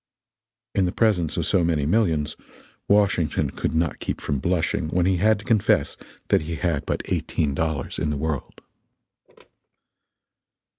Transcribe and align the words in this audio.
In 0.73 0.85
the 0.85 0.91
presence 0.91 1.37
of 1.37 1.45
so 1.45 1.63
many 1.63 1.85
millions, 1.85 2.35
Washington 2.87 3.51
could 3.51 3.75
not 3.75 3.99
keep 3.99 4.19
from 4.19 4.39
blushing 4.39 4.87
when 4.87 5.05
he 5.05 5.17
had 5.17 5.37
to 5.37 5.45
confess 5.45 5.95
that 6.29 6.41
he 6.41 6.55
had 6.55 6.87
but 6.87 7.03
eighteen 7.13 7.53
dollars 7.53 7.99
in 7.99 8.09
the 8.09 8.17
world. 8.17 8.61